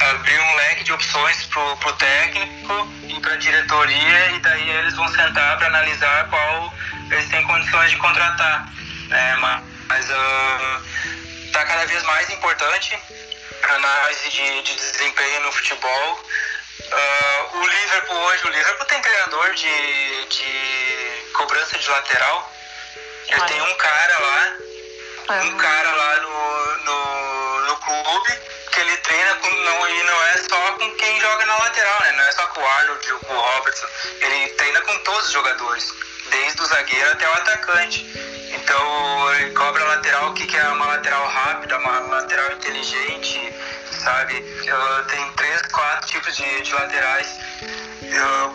[0.01, 5.07] abrir um leque de opções pro, pro técnico e pra diretoria e daí eles vão
[5.09, 6.75] sentar para analisar qual
[7.11, 8.73] eles têm condições de contratar.
[9.09, 9.37] Né?
[9.88, 12.99] Mas, uh, tá cada vez mais importante
[13.62, 16.21] a análise de, de desempenho no futebol.
[16.81, 22.53] Uh, o Liverpool hoje, o Liverpool tem treinador de, de cobrança de lateral.
[23.29, 24.53] Ele tem um cara lá,
[25.42, 28.40] um cara lá no, no, no clube
[28.73, 32.12] que ele treina com, não, e não é só com quem joga na lateral, né?
[32.12, 33.87] Não é só com o Arnold ou com o Robertson.
[34.21, 35.92] Ele treina com todos os jogadores,
[36.31, 38.07] desde o zagueiro até o atacante.
[38.53, 43.55] Então ele cobra lateral, o que, que é uma lateral rápida, uma lateral inteligente,
[43.91, 44.35] sabe?
[45.09, 47.39] Tem três, quatro tipos de, de laterais.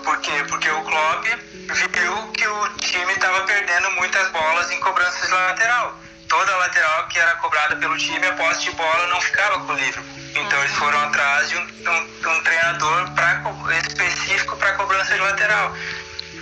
[0.03, 0.43] Por quê?
[0.49, 6.01] Porque o Klopp viu que o time estava perdendo muitas bolas em cobranças de lateral
[6.31, 9.75] toda lateral que era cobrada pelo time, a posse de bola não ficava com o
[9.75, 10.21] Liverpool.
[10.33, 13.43] Então eles foram atrás de um, um, um treinador pra,
[13.85, 15.75] específico para cobrança de lateral.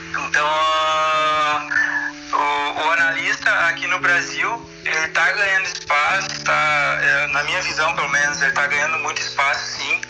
[0.09, 0.47] Então
[2.33, 7.93] o, o, analista aqui no Brasil ele está ganhando espaço, tá, é, na minha visão
[7.95, 10.01] pelo menos, ele está ganhando muito espaço sim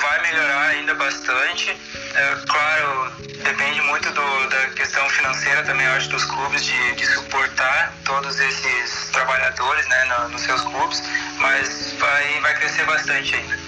[0.00, 1.70] vai melhorar ainda bastante.
[2.14, 7.92] É, claro, depende muito do, da questão financeira também, acho, dos clubes de, de suportar
[8.04, 11.02] todos esses trabalhadores né, no, nos seus clubes,
[11.38, 13.58] mas vai, vai crescer bastante ainda.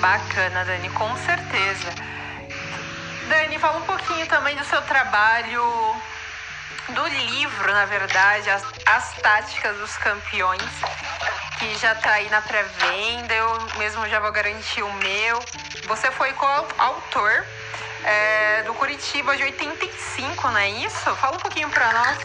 [0.00, 1.88] Bacana, Dani, com certeza.
[3.28, 5.62] Dani, fala um pouquinho também do seu trabalho,
[6.88, 10.62] do livro, na verdade, As, as Táticas dos Campeões
[11.58, 15.42] que já tá aí na pré-venda, eu mesmo já vou garantir o meu.
[15.86, 17.44] Você foi coautor
[18.04, 21.16] é, do Curitiba de 85, não é isso?
[21.16, 22.18] Fala um pouquinho para nós.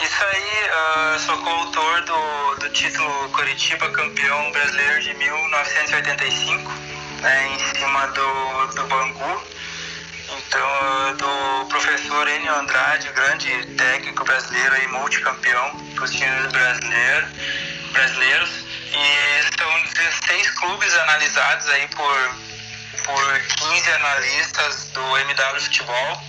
[0.00, 6.72] Isso aí, uh, sou coautor do, do título Curitiba Campeão Brasileiro de 1985,
[7.20, 9.42] né, em cima do, do Bangu.
[10.30, 17.30] Então, do professor Enio Andrade, grande técnico brasileiro e multicampeão dos times brasileiros,
[17.92, 18.50] brasileiros.
[18.90, 22.34] E são 16 clubes analisados aí por,
[23.04, 26.22] por 15 analistas do MW Futebol,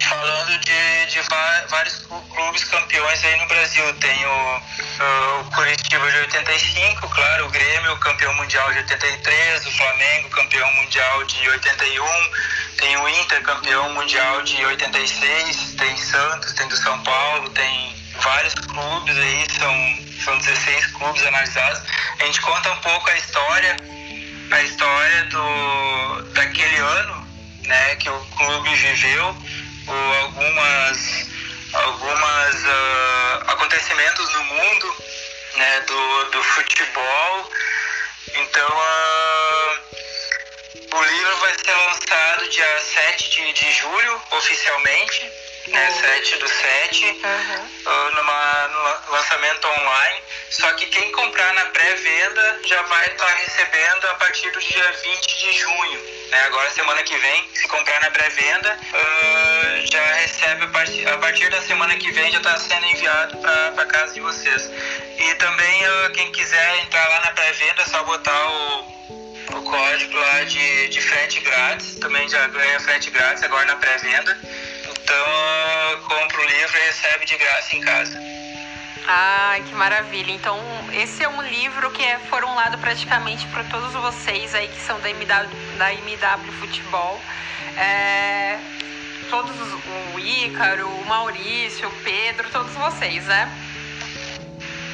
[0.00, 1.20] falando de, de
[1.68, 3.94] vários clubes campeões aí no Brasil.
[3.94, 4.62] Tem o,
[5.00, 11.24] o Curitiba de 85, claro, o Grêmio campeão mundial de 83, o Flamengo campeão mundial
[11.24, 12.04] de 81,
[12.76, 18.54] tem o Inter campeão mundial de 86, tem Santos, tem do São Paulo, tem vários
[18.54, 21.82] clubes aí, são, são 16 clubes analisados.
[22.18, 23.76] A gente conta um pouco a história,
[24.50, 27.26] a história do, daquele ano
[27.64, 29.36] né, que o clube viveu,
[29.86, 31.29] ou algumas,
[31.72, 34.96] algumas uh, acontecimentos no mundo
[35.56, 37.50] né, do, do futebol.
[38.34, 39.78] Então uh,
[40.96, 45.32] o livro vai ser lançado dia 7 de, de julho, oficialmente,
[45.70, 47.68] né, 7 do 7, uhum.
[47.86, 50.22] uh, numa, no lançamento online.
[50.50, 54.92] Só que quem comprar na pré-venda já vai estar tá recebendo a partir do dia
[54.92, 56.00] 20 de junho.
[56.30, 56.42] Né?
[56.46, 61.50] Agora, semana que vem, se comprar na pré-venda, uh, já recebe a partir, a partir
[61.50, 64.70] da semana que vem, já está sendo enviado para casa de vocês.
[65.18, 69.00] E também, uh, quem quiser entrar lá na pré-venda, é só botar o
[69.56, 74.38] o código lá de, de frete grátis, também já ganha frete grátis agora na pré-venda.
[75.10, 78.16] Então compra o livro e recebe de graça em casa.
[79.08, 80.30] Ai, que maravilha.
[80.30, 80.56] Então,
[80.92, 85.10] esse é um livro que é formulado praticamente para todos vocês aí que são da
[85.10, 87.20] MW, da MW Futebol.
[87.76, 88.58] É,
[89.28, 89.50] todos
[90.14, 93.50] o Ícaro, o Maurício, o Pedro, todos vocês, né?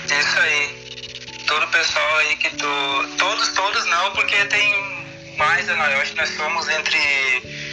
[0.06, 0.86] Isso aí
[1.46, 3.08] todo o pessoal aí que tu.
[3.18, 5.94] Todos, todos não, porque tem mais, né?
[5.94, 7.65] Eu acho que nós somos entre.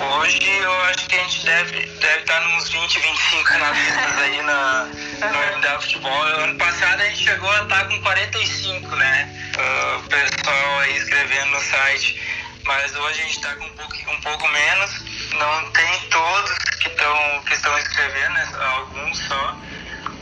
[0.00, 4.84] Hoje eu acho que a gente deve, deve estar nos 20, 25 analistas aí na,
[4.84, 6.22] no MW Futebol.
[6.22, 9.28] Ano passado a gente chegou a estar com 45, né?
[9.56, 12.22] Uh, o pessoal aí escrevendo no site.
[12.64, 15.30] Mas hoje a gente está com um pouco, um pouco menos.
[15.32, 18.48] Não tem todos que, tão, que estão escrevendo, né?
[18.76, 19.56] alguns só.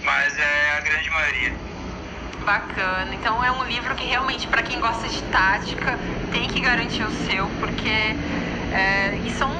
[0.02, 1.54] Mas é a grande maioria.
[2.46, 3.14] Bacana.
[3.14, 5.98] Então é um livro que realmente, para quem gosta de tática,
[6.32, 8.16] tem que garantir o seu, porque
[8.76, 9.50] é, e são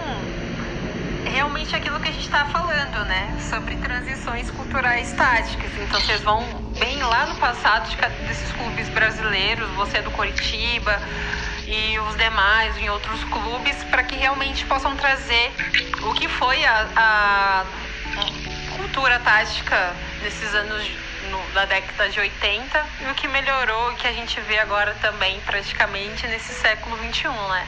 [1.25, 3.35] realmente aquilo que a gente está falando, né?
[3.49, 5.71] Sobre transições culturais táticas.
[5.79, 6.45] Então vocês vão
[6.79, 7.97] bem lá no passado de
[8.27, 11.01] desses clubes brasileiros, você é do Coritiba
[11.67, 15.51] e os demais em outros clubes, para que realmente possam trazer
[16.03, 17.65] o que foi a, a
[18.77, 20.87] cultura tática nesses anos
[21.31, 24.95] no, da década de 80 e o que melhorou e que a gente vê agora
[25.01, 27.67] também praticamente nesse século 21, né?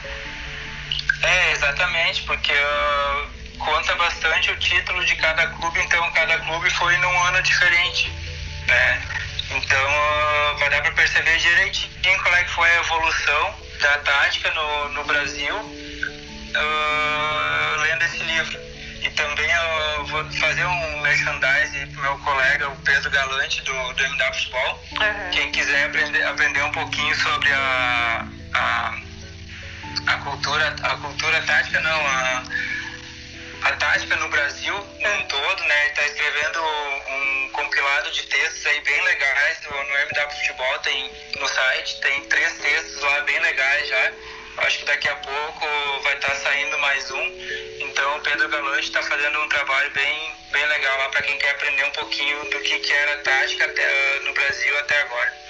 [1.21, 3.27] É, exatamente, porque uh,
[3.59, 8.11] conta bastante o título de cada clube, então cada clube foi num ano diferente,
[8.67, 9.01] né?
[9.51, 14.51] Então uh, vai dar para perceber direitinho qual é que foi a evolução da tática
[14.51, 18.59] no, no Brasil uh, lendo esse livro.
[19.01, 24.03] E também eu vou fazer um merchandise pro meu colega, o Pedro Galante, do, do
[24.03, 24.83] MW Futebol.
[24.91, 25.29] Uhum.
[25.31, 28.97] Quem quiser aprender, aprender um pouquinho sobre a, a,
[30.09, 32.43] a, cultura, a cultura tática, não, a,
[33.61, 35.81] a tática no Brasil um todo, né?
[35.81, 41.47] Ele está escrevendo um compilado de textos aí bem legais no, MW Futebol, tem no
[41.47, 44.11] site, tem três textos lá bem legais já.
[44.57, 45.65] Acho que daqui a pouco
[46.03, 47.25] vai estar tá saindo mais um.
[47.79, 51.51] Então o Pedro Galante está fazendo um trabalho bem, bem legal lá para quem quer
[51.51, 55.48] aprender um pouquinho do que, que era tática até, no Brasil até agora.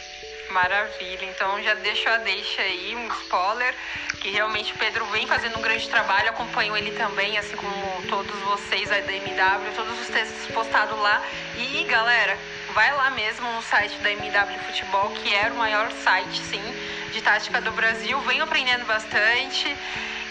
[0.50, 3.76] Maravilha, então já deixo a deixa aí, um spoiler,
[4.20, 8.36] que realmente o Pedro vem fazendo um grande trabalho, acompanho ele também, assim como todos
[8.41, 11.22] vocês aí da MW, todos os textos postados lá.
[11.56, 12.36] E galera,
[12.74, 16.64] vai lá mesmo no site da MW Futebol, que era o maior site, sim,
[17.12, 18.20] de tática do Brasil.
[18.22, 19.76] Venho aprendendo bastante.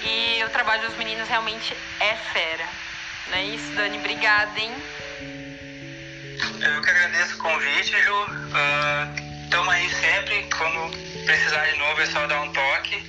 [0.03, 2.67] E o trabalho dos meninos realmente é fera.
[3.29, 3.99] Não é isso, Dani?
[3.99, 4.73] Obrigada, hein?
[6.61, 9.28] Eu que agradeço o convite, Ju.
[9.49, 10.47] Estamos aí sempre.
[10.59, 10.91] Quando
[11.25, 13.03] precisar de novo, é só dar um toque.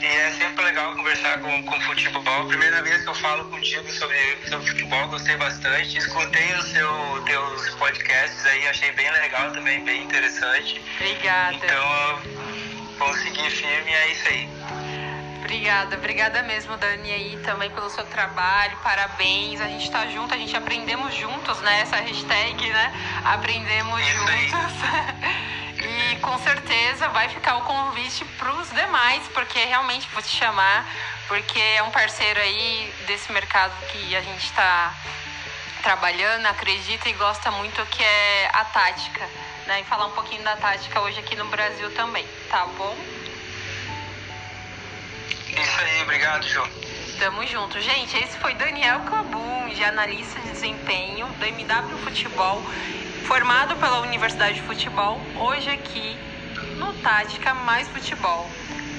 [0.00, 2.46] E é sempre legal conversar com, com futebol.
[2.48, 4.18] Primeira vez que eu falo contigo sobre,
[4.48, 5.98] sobre futebol, gostei bastante.
[5.98, 10.82] Escutei os seu, teus podcasts aí, achei bem legal também, bem interessante.
[10.96, 11.54] Obrigada.
[11.54, 12.22] Então,
[12.98, 14.48] vamos seguir firme, é isso aí.
[15.38, 19.60] Obrigada, obrigada mesmo, Dani, aí também pelo seu trabalho, parabéns.
[19.60, 21.82] A gente tá junto, a gente aprendemos juntos, né?
[21.82, 22.92] Essa hashtag, né?
[23.24, 25.48] Aprendemos juntos.
[25.84, 30.86] e com certeza vai ficar o convite para os demais, porque realmente vou te chamar,
[31.26, 34.94] porque é um parceiro aí desse mercado que a gente está
[35.82, 39.28] trabalhando, acredita e gosta muito, que é a tática.
[39.66, 39.80] Né?
[39.80, 42.96] E falar um pouquinho da tática hoje aqui no Brasil também, tá bom?
[45.48, 46.62] Isso aí, obrigado, Ju.
[47.18, 47.80] Tamo junto.
[47.80, 52.62] Gente, esse foi Daniel Cabum, de analista de desempenho do MW Futebol,
[53.26, 56.16] formado pela Universidade de Futebol, hoje aqui
[56.78, 58.46] no Tática Mais Futebol.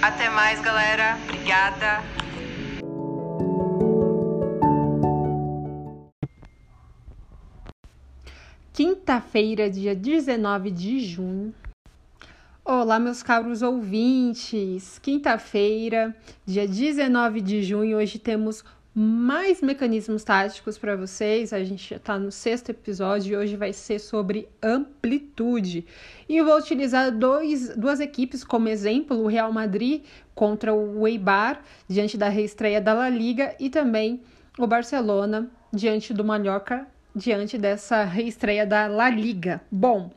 [0.01, 1.17] Até mais, galera.
[1.23, 2.03] Obrigada.
[8.73, 11.53] Quinta-feira, dia 19 de junho,
[12.71, 14.99] Olá, meus caros ouvintes!
[14.99, 16.15] Quinta-feira,
[16.45, 18.63] dia 19 de junho, hoje temos
[19.01, 21.53] mais mecanismos táticos para vocês.
[21.53, 25.85] A gente está no sexto episódio e hoje vai ser sobre amplitude.
[26.27, 30.03] E eu vou utilizar dois, duas equipes como exemplo: o Real Madrid
[30.35, 34.21] contra o Eibar, diante da reestreia da La Liga, e também
[34.57, 36.85] o Barcelona diante do Mallorca,
[37.15, 39.61] diante dessa reestreia da La Liga.
[39.71, 40.11] Bom.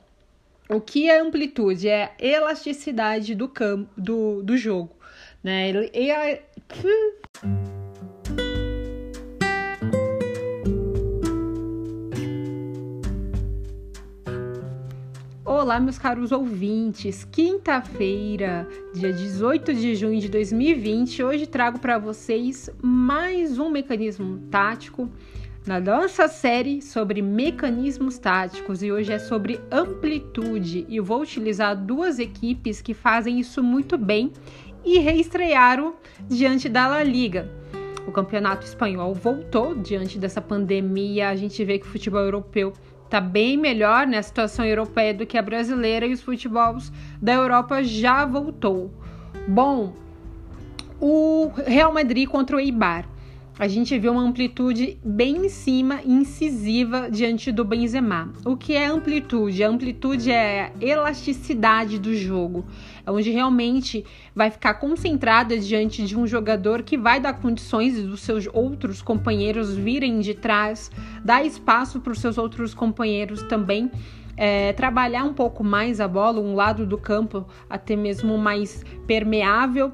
[0.68, 1.86] O que é amplitude?
[1.88, 4.90] É a elasticidade do campo do, do jogo,
[5.44, 5.70] né?
[5.92, 6.38] E a...
[15.54, 17.26] Olá, meus caros ouvintes.
[17.30, 25.10] Quinta-feira, dia 18 de junho de 2020, hoje trago para vocês mais um mecanismo tático
[25.66, 32.18] na nossa série sobre mecanismos táticos e hoje é sobre amplitude e vou utilizar duas
[32.18, 34.32] equipes que fazem isso muito bem
[34.82, 35.96] e reestrearam
[36.30, 37.46] diante da La Liga.
[38.06, 42.72] O campeonato espanhol voltou diante dessa pandemia, a gente vê que o futebol europeu
[43.12, 46.90] está bem melhor na né, situação europeia do que a brasileira e os futebols
[47.20, 48.90] da Europa já voltou.
[49.46, 49.94] Bom,
[50.98, 53.06] o Real Madrid contra o Eibar
[53.58, 58.32] a gente vê uma amplitude bem em cima, incisiva diante do Benzema.
[58.44, 59.62] O que é amplitude?
[59.62, 62.64] A amplitude é a elasticidade do jogo,
[63.06, 68.20] é onde realmente vai ficar concentrada diante de um jogador que vai dar condições dos
[68.22, 70.90] seus outros companheiros virem de trás,
[71.22, 73.90] dar espaço para os seus outros companheiros também
[74.36, 79.92] é, trabalhar um pouco mais a bola, um lado do campo até mesmo mais permeável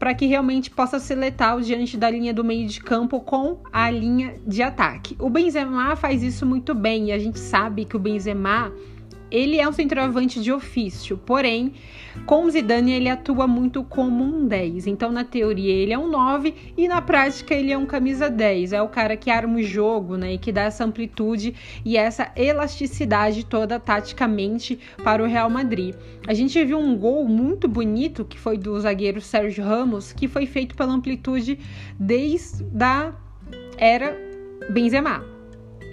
[0.00, 3.90] para que realmente possa ser letal diante da linha do meio de campo com a
[3.90, 5.14] linha de ataque.
[5.18, 8.72] O Benzema faz isso muito bem e a gente sabe que o Benzema
[9.30, 11.72] ele é um centroavante de ofício, porém,
[12.26, 14.86] com Zidane ele atua muito como um 10.
[14.86, 18.72] Então, na teoria, ele é um 9 e na prática ele é um camisa 10.
[18.72, 21.54] É o cara que arma o jogo, né, e que dá essa amplitude
[21.84, 25.94] e essa elasticidade toda taticamente para o Real Madrid.
[26.26, 30.46] A gente viu um gol muito bonito que foi do zagueiro Sérgio Ramos, que foi
[30.46, 31.58] feito pela amplitude
[31.98, 33.12] desde a
[33.76, 34.16] era
[34.70, 35.29] Benzema.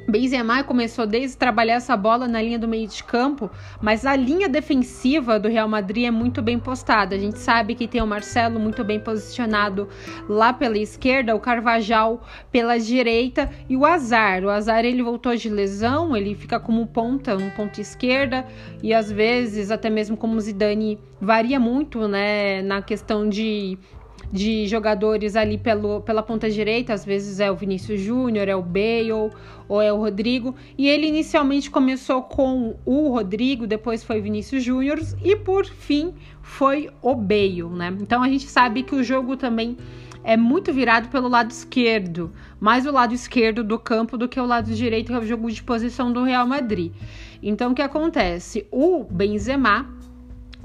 [0.09, 3.51] Benzema começou desde trabalhar essa bola na linha do meio de campo,
[3.81, 7.13] mas a linha defensiva do Real Madrid é muito bem postada.
[7.13, 9.89] A gente sabe que tem o Marcelo muito bem posicionado
[10.29, 14.45] lá pela esquerda, o Carvajal pela direita e o Azar.
[14.45, 18.45] O Azar ele voltou de lesão, ele fica como ponta, um ponto esquerda
[18.81, 23.77] e às vezes até mesmo como Zidane varia muito, né, na questão de
[24.31, 28.61] de jogadores ali pelo, pela ponta direita, às vezes é o Vinícius Júnior, é o
[28.61, 29.31] Bale
[29.67, 30.55] ou é o Rodrigo.
[30.77, 36.89] E ele inicialmente começou com o Rodrigo, depois foi Vinícius Júnior e por fim foi
[37.01, 37.95] o Bale, né?
[38.01, 39.77] Então a gente sabe que o jogo também
[40.23, 44.45] é muito virado pelo lado esquerdo, mais o lado esquerdo do campo do que o
[44.45, 46.91] lado direito, que é o jogo de posição do Real Madrid.
[47.41, 48.67] Então o que acontece?
[48.69, 49.96] O Benzema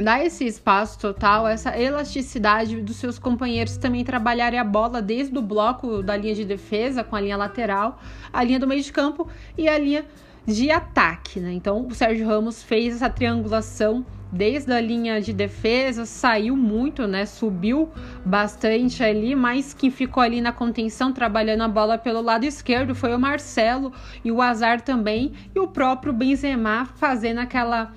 [0.02, 5.42] dá esse espaço total, essa elasticidade dos seus companheiros também trabalharem a bola desde o
[5.42, 8.00] bloco da linha de defesa, com a linha lateral,
[8.32, 10.04] a linha do meio de campo e a linha
[10.46, 11.52] de ataque, né?
[11.52, 17.26] Então o Sérgio Ramos fez essa triangulação desde a linha de defesa, saiu muito, né?
[17.26, 17.90] Subiu
[18.24, 23.14] bastante ali, mas quem ficou ali na contenção trabalhando a bola pelo lado esquerdo foi
[23.14, 23.92] o Marcelo
[24.24, 27.92] e o Azar também, e o próprio Benzema fazendo aquela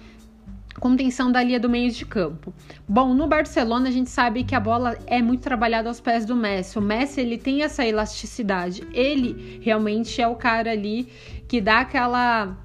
[0.79, 2.53] contenção da linha do meio de campo.
[2.87, 6.35] Bom, no Barcelona a gente sabe que a bola é muito trabalhada aos pés do
[6.35, 6.77] Messi.
[6.77, 8.83] O Messi ele tem essa elasticidade.
[8.93, 11.07] Ele realmente é o cara ali
[11.47, 12.57] que dá aquela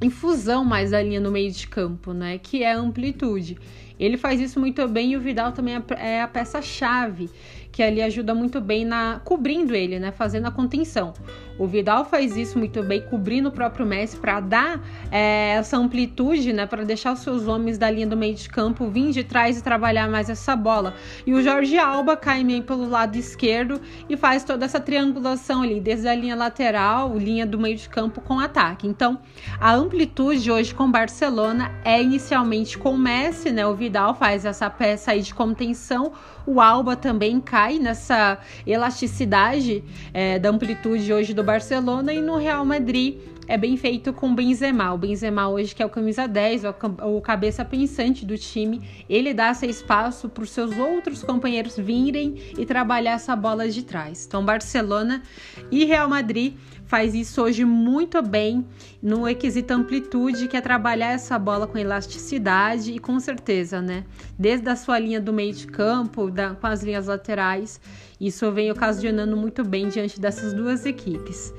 [0.00, 2.38] infusão mais da linha no meio de campo, né?
[2.38, 3.58] Que é a amplitude.
[3.98, 7.30] Ele faz isso muito bem e o Vidal também é a é peça-chave
[7.72, 11.14] que ali ajuda muito bem na cobrindo ele, né, fazendo a contenção.
[11.58, 16.52] O Vidal faz isso muito bem, cobrindo o próprio Messi para dar é, essa amplitude,
[16.52, 19.58] né, para deixar os seus homens da linha do meio de campo vir de trás
[19.58, 20.94] e trabalhar mais essa bola.
[21.26, 25.80] E o Jorge Alba cai meio pelo lado esquerdo e faz toda essa triangulação ali,
[25.80, 28.86] desde a linha lateral, linha do meio de campo com ataque.
[28.86, 29.18] Então,
[29.58, 33.66] a amplitude hoje com Barcelona é inicialmente com o Messi, né?
[33.66, 36.12] O Vidal faz essa peça aí de contenção,
[36.44, 42.64] o Alba também cai nessa elasticidade é, da amplitude hoje do Barcelona e no Real
[42.64, 44.92] Madrid é bem feito com Benzema.
[44.92, 46.62] O Benzema hoje que é o camisa 10,
[47.02, 52.36] o cabeça pensante do time, ele dá esse espaço para os seus outros companheiros virem
[52.56, 54.24] e trabalhar essa bola de trás.
[54.26, 55.22] Então Barcelona
[55.70, 56.54] e Real Madrid
[56.92, 58.66] faz isso hoje muito bem
[59.02, 64.04] no requisito amplitude, que é trabalhar essa bola com elasticidade e com certeza, né?
[64.38, 67.80] Desde a sua linha do meio de campo, da, com as linhas laterais,
[68.20, 71.54] isso vem ocasionando muito bem diante dessas duas equipes.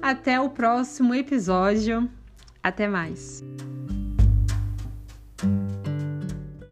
[0.00, 2.08] Até o próximo episódio.
[2.62, 3.42] Até mais.